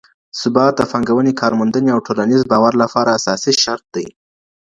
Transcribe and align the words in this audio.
ثبات 0.41 0.73
د 0.77 0.81
پانګونې، 0.91 1.31
کارموندنې 1.41 1.89
او 1.95 1.99
ټولنيز 2.07 2.41
باور 2.51 2.73
لپاره 2.83 3.15
اساسي 3.19 3.53
شرط 3.63 3.85
دی. 3.95 4.07